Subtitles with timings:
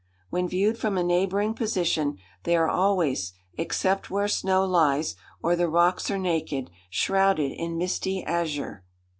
[0.31, 5.69] When viewed from a neighbouring position, they are always, except where snow lies, or the
[5.69, 8.83] rocks are naked, shrouded in misty azure.